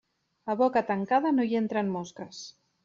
A 0.53 0.55
boca 0.61 0.83
tancada 0.89 1.35
no 1.39 1.47
hi 1.51 1.57
entren 1.63 1.95
mosques. 1.99 2.43